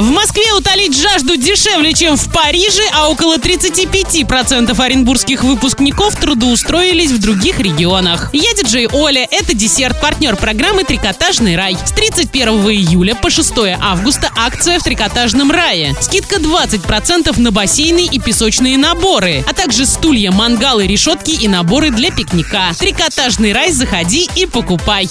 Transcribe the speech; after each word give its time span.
В 0.00 0.10
Москве 0.12 0.39
утолить 0.60 0.96
жажду 0.96 1.36
дешевле, 1.36 1.94
чем 1.94 2.16
в 2.16 2.30
Париже, 2.32 2.82
а 2.92 3.08
около 3.08 3.38
35% 3.38 4.78
оренбургских 4.78 5.42
выпускников 5.42 6.16
трудоустроились 6.16 7.10
в 7.12 7.18
других 7.18 7.58
регионах. 7.60 8.28
Я 8.34 8.52
диджей 8.52 8.86
Оля, 8.92 9.26
это 9.30 9.54
десерт, 9.54 9.98
партнер 10.00 10.36
программы 10.36 10.84
«Трикотажный 10.84 11.56
рай». 11.56 11.78
С 11.82 11.92
31 11.92 12.48
июля 12.70 13.14
по 13.14 13.30
6 13.30 13.52
августа 13.80 14.30
акция 14.36 14.78
в 14.78 14.82
«Трикотажном 14.82 15.50
рае». 15.50 15.96
Скидка 16.00 16.36
20% 16.36 17.40
на 17.40 17.50
бассейны 17.52 18.06
и 18.06 18.18
песочные 18.18 18.76
наборы, 18.76 19.42
а 19.48 19.54
также 19.54 19.86
стулья, 19.86 20.30
мангалы, 20.30 20.86
решетки 20.86 21.30
и 21.30 21.48
наборы 21.48 21.90
для 21.90 22.10
пикника. 22.10 22.72
«Трикотажный 22.78 23.54
рай» 23.54 23.72
заходи 23.72 24.28
и 24.36 24.44
покупай. 24.44 25.08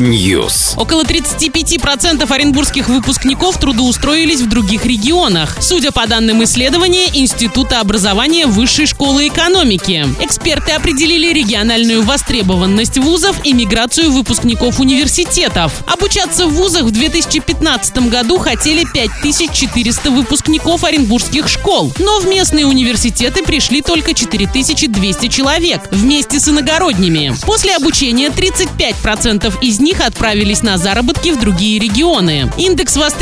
News. 0.00 0.74
Около 0.76 1.04
35% 1.04 2.32
оренбургских 2.32 2.88
выпускников 2.88 3.27
трудоустроились 3.34 4.40
в 4.40 4.48
других 4.48 4.86
регионах. 4.86 5.56
Судя 5.60 5.92
по 5.92 6.06
данным 6.06 6.42
исследования 6.44 7.06
Института 7.12 7.80
образования 7.80 8.46
Высшей 8.46 8.86
школы 8.86 9.28
экономики. 9.28 10.06
Эксперты 10.20 10.72
определили 10.72 11.32
региональную 11.32 12.02
востребованность 12.02 12.98
вузов 12.98 13.44
и 13.44 13.52
миграцию 13.52 14.10
выпускников 14.10 14.80
университетов. 14.80 15.72
Обучаться 15.86 16.46
в 16.46 16.54
вузах 16.54 16.84
в 16.84 16.90
2015 16.90 18.08
году 18.08 18.38
хотели 18.38 18.86
5400 18.92 20.10
выпускников 20.10 20.84
оренбургских 20.84 21.48
школ, 21.48 21.92
но 21.98 22.20
в 22.20 22.26
местные 22.26 22.66
университеты 22.66 23.42
пришли 23.42 23.82
только 23.82 24.14
4200 24.14 25.28
человек 25.28 25.82
вместе 25.90 26.40
с 26.40 26.48
иногородними. 26.48 27.34
После 27.44 27.76
обучения 27.76 28.28
35% 28.28 29.54
из 29.60 29.80
них 29.80 30.00
отправились 30.00 30.62
на 30.62 30.78
заработки 30.78 31.30
в 31.30 31.38
другие 31.38 31.78
регионы. 31.78 32.50
Индекс 32.56 32.96
востребованности 32.96 33.17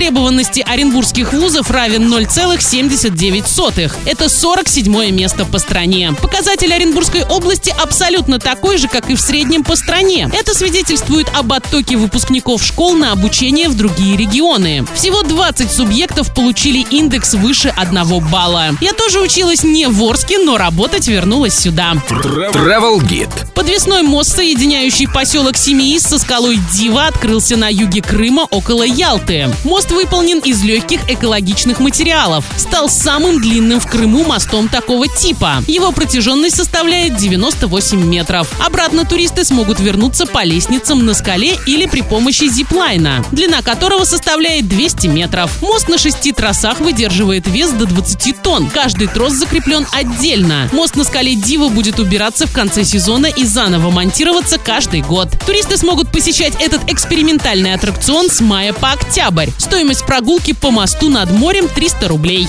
оренбургских 0.66 1.32
вузов 1.32 1.70
равен 1.70 2.12
0,79. 2.12 3.92
Это 4.04 4.28
47 4.28 5.10
место 5.10 5.44
по 5.44 5.58
стране. 5.58 6.14
Показатель 6.20 6.72
Оренбургской 6.72 7.24
области 7.24 7.74
абсолютно 7.82 8.38
такой 8.38 8.78
же, 8.78 8.88
как 8.88 9.10
и 9.10 9.14
в 9.14 9.20
среднем 9.20 9.64
по 9.64 9.76
стране. 9.76 10.30
Это 10.32 10.54
свидетельствует 10.54 11.28
об 11.34 11.52
оттоке 11.52 11.96
выпускников 11.96 12.62
школ 12.62 12.94
на 12.94 13.12
обучение 13.12 13.68
в 13.68 13.76
другие 13.76 14.16
регионы. 14.16 14.84
Всего 14.94 15.22
20 15.22 15.70
субъектов 15.70 16.34
получили 16.34 16.86
индекс 16.90 17.34
выше 17.34 17.72
1 17.74 18.20
балла. 18.30 18.70
Я 18.80 18.92
тоже 18.92 19.20
училась 19.20 19.64
не 19.64 19.86
в 19.86 20.02
Орске, 20.02 20.38
но 20.38 20.58
работать 20.58 21.08
вернулась 21.08 21.58
сюда. 21.58 21.94
Travel 22.08 23.00
Guide. 23.00 23.52
Подвесной 23.54 24.02
мост, 24.02 24.36
соединяющий 24.36 25.08
поселок 25.08 25.56
Семиис 25.56 26.02
со 26.02 26.18
скалой 26.18 26.58
Дива, 26.74 27.06
открылся 27.06 27.56
на 27.56 27.68
юге 27.68 28.02
Крыма 28.02 28.46
около 28.50 28.82
Ялты. 28.82 29.50
Мост 29.64 29.85
выполнен 29.90 30.38
из 30.40 30.62
легких 30.62 31.00
экологичных 31.08 31.80
материалов. 31.80 32.44
Стал 32.56 32.88
самым 32.88 33.40
длинным 33.40 33.80
в 33.80 33.86
Крыму 33.86 34.24
мостом 34.24 34.68
такого 34.68 35.08
типа. 35.08 35.62
Его 35.66 35.92
протяженность 35.92 36.56
составляет 36.56 37.16
98 37.16 38.04
метров. 38.04 38.48
Обратно 38.64 39.04
туристы 39.04 39.44
смогут 39.44 39.80
вернуться 39.80 40.26
по 40.26 40.44
лестницам 40.44 41.04
на 41.04 41.14
скале 41.14 41.56
или 41.66 41.86
при 41.86 42.02
помощи 42.02 42.48
зиплайна, 42.48 43.24
длина 43.32 43.62
которого 43.62 44.04
составляет 44.04 44.68
200 44.68 45.06
метров. 45.08 45.62
Мост 45.62 45.88
на 45.88 45.98
шести 45.98 46.32
трассах 46.32 46.80
выдерживает 46.80 47.46
вес 47.46 47.70
до 47.70 47.86
20 47.86 48.42
тонн. 48.42 48.70
Каждый 48.70 49.08
трос 49.08 49.32
закреплен 49.32 49.86
отдельно. 49.92 50.68
Мост 50.72 50.96
на 50.96 51.04
скале 51.04 51.34
Дива 51.34 51.68
будет 51.68 51.98
убираться 51.98 52.46
в 52.46 52.52
конце 52.52 52.84
сезона 52.84 53.26
и 53.26 53.44
заново 53.44 53.90
монтироваться 53.90 54.58
каждый 54.58 55.02
год. 55.02 55.28
Туристы 55.46 55.76
смогут 55.76 56.10
посещать 56.10 56.54
этот 56.60 56.90
экспериментальный 56.90 57.74
аттракцион 57.74 58.28
с 58.30 58.40
мая 58.40 58.72
по 58.72 58.92
октябрь. 58.92 59.50
Стоимость 59.66 60.06
прогулки 60.06 60.52
по 60.52 60.70
мосту 60.70 61.08
над 61.08 61.32
морем 61.32 61.68
300 61.68 62.06
рублей. 62.06 62.48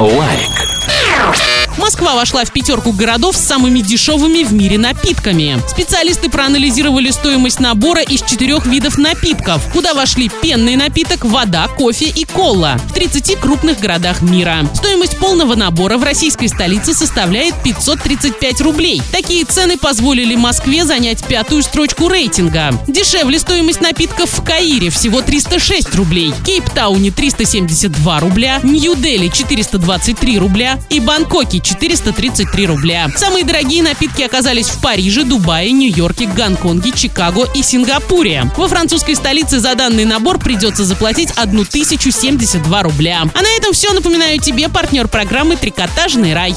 Лайк. 0.00 1.47
Москва 1.78 2.16
вошла 2.16 2.44
в 2.44 2.52
пятерку 2.52 2.92
городов 2.92 3.36
с 3.36 3.40
самыми 3.40 3.80
дешевыми 3.80 4.42
в 4.42 4.52
мире 4.52 4.78
напитками. 4.78 5.60
Специалисты 5.68 6.28
проанализировали 6.28 7.10
стоимость 7.10 7.60
набора 7.60 8.02
из 8.02 8.22
четырех 8.22 8.66
видов 8.66 8.98
напитков, 8.98 9.62
куда 9.72 9.94
вошли 9.94 10.28
пенный 10.28 10.74
напиток, 10.74 11.24
вода, 11.24 11.68
кофе 11.68 12.06
и 12.06 12.24
кола 12.24 12.76
в 12.88 12.94
30 12.94 13.38
крупных 13.38 13.78
городах 13.78 14.22
мира. 14.22 14.68
Стоимость 14.74 15.18
полного 15.18 15.54
набора 15.54 15.98
в 15.98 16.02
российской 16.02 16.48
столице 16.48 16.94
составляет 16.94 17.54
535 17.62 18.60
рублей. 18.62 19.00
Такие 19.12 19.44
цены 19.44 19.78
позволили 19.78 20.34
Москве 20.34 20.84
занять 20.84 21.24
пятую 21.24 21.62
строчку 21.62 22.08
рейтинга. 22.08 22.74
Дешевле 22.88 23.38
стоимость 23.38 23.80
напитков 23.80 24.30
в 24.30 24.42
Каире 24.42 24.90
всего 24.90 25.22
306 25.22 25.94
рублей, 25.94 26.34
Кейптауне 26.44 27.12
372 27.12 28.20
рубля, 28.20 28.60
Нью-Дели 28.64 29.28
423 29.28 30.38
рубля 30.38 30.80
и 30.90 30.98
Бангкоке 30.98 31.60
433 31.68 32.66
рубля. 32.66 33.10
Самые 33.14 33.44
дорогие 33.44 33.82
напитки 33.82 34.22
оказались 34.22 34.68
в 34.68 34.80
Париже, 34.80 35.24
Дубае, 35.24 35.72
Нью-Йорке, 35.72 36.26
Гонконге, 36.26 36.92
Чикаго 36.92 37.46
и 37.54 37.62
Сингапуре. 37.62 38.50
Во 38.56 38.68
французской 38.68 39.14
столице 39.14 39.58
за 39.58 39.74
данный 39.74 40.06
набор 40.06 40.38
придется 40.38 40.84
заплатить 40.84 41.30
1072 41.36 42.82
рубля. 42.82 43.22
А 43.34 43.42
на 43.42 43.48
этом 43.56 43.72
все. 43.72 43.92
Напоминаю 43.92 44.38
тебе 44.40 44.68
партнер 44.68 45.08
программы 45.08 45.56
«Трикотажный 45.56 46.32
рай». 46.34 46.54